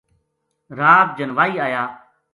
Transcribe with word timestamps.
رات 0.77 1.07
جنوائی 1.17 1.55
آیا 1.65 1.83